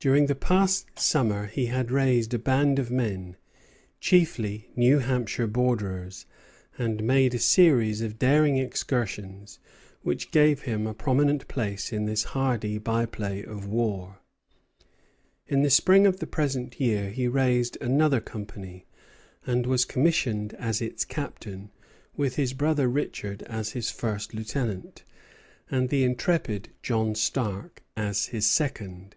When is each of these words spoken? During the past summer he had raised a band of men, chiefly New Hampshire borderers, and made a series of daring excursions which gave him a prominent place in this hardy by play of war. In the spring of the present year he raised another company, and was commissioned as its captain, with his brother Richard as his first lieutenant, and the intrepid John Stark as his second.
During 0.00 0.26
the 0.26 0.36
past 0.36 0.96
summer 1.00 1.46
he 1.46 1.66
had 1.66 1.90
raised 1.90 2.32
a 2.32 2.38
band 2.38 2.78
of 2.78 2.88
men, 2.88 3.34
chiefly 3.98 4.70
New 4.76 5.00
Hampshire 5.00 5.48
borderers, 5.48 6.24
and 6.78 7.02
made 7.02 7.34
a 7.34 7.40
series 7.40 8.00
of 8.00 8.16
daring 8.16 8.58
excursions 8.58 9.58
which 10.02 10.30
gave 10.30 10.62
him 10.62 10.86
a 10.86 10.94
prominent 10.94 11.48
place 11.48 11.92
in 11.92 12.04
this 12.04 12.22
hardy 12.30 12.78
by 12.78 13.06
play 13.06 13.42
of 13.42 13.66
war. 13.66 14.20
In 15.48 15.62
the 15.62 15.68
spring 15.70 16.06
of 16.06 16.20
the 16.20 16.28
present 16.28 16.78
year 16.80 17.10
he 17.10 17.26
raised 17.26 17.76
another 17.80 18.20
company, 18.20 18.86
and 19.46 19.66
was 19.66 19.84
commissioned 19.84 20.54
as 20.60 20.80
its 20.80 21.04
captain, 21.04 21.72
with 22.16 22.36
his 22.36 22.52
brother 22.52 22.86
Richard 22.86 23.42
as 23.48 23.72
his 23.72 23.90
first 23.90 24.32
lieutenant, 24.32 25.02
and 25.72 25.88
the 25.88 26.04
intrepid 26.04 26.68
John 26.84 27.16
Stark 27.16 27.82
as 27.96 28.26
his 28.26 28.46
second. 28.46 29.16